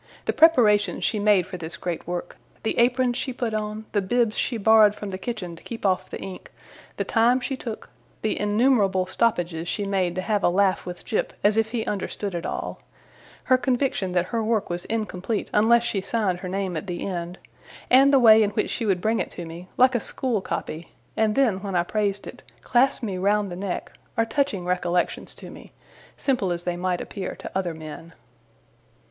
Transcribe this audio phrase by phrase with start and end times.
[0.25, 4.35] The preparations she made for this great work, the aprons she put on, the bibs
[4.35, 6.49] she borrowed from the kitchen to keep off the ink,
[6.97, 7.91] the time she took,
[8.23, 12.33] the innumerable stoppages she made to have a laugh with Jip as if he understood
[12.33, 12.81] it all,
[13.43, 17.37] her conviction that her work was incomplete unless she signed her name at the end,
[17.91, 20.89] and the way in which she would bring it to me, like a school copy,
[21.15, 25.51] and then, when I praised it, clasp me round the neck, are touching recollections to
[25.51, 25.73] me,
[26.17, 28.13] simple as they might appear to other men.